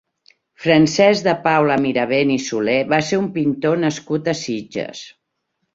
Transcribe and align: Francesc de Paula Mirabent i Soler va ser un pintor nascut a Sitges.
Francesc 0.63 1.27
de 1.27 1.35
Paula 1.43 1.77
Mirabent 1.85 2.33
i 2.39 2.39
Soler 2.47 2.81
va 2.95 3.01
ser 3.11 3.23
un 3.27 3.31
pintor 3.39 3.81
nascut 3.87 4.35
a 4.35 4.39
Sitges. 4.45 5.07